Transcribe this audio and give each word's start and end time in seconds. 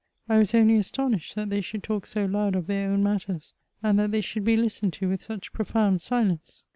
I 0.27 0.39
was 0.39 0.55
only 0.55 0.79
asto 0.79 1.13
nished 1.13 1.35
that 1.35 1.51
they 1.51 1.61
should 1.61 1.83
talk 1.83 2.07
so 2.07 2.25
loud 2.25 2.55
of 2.55 2.65
their 2.65 2.89
own 2.89 3.03
matters, 3.03 3.53
and 3.83 3.99
that 3.99 4.09
they 4.09 4.21
should 4.21 4.43
be 4.43 4.57
listened 4.57 4.93
to 4.93 5.07
with 5.09 5.21
such 5.21 5.53
profound 5.53 6.01
silence. 6.01 6.65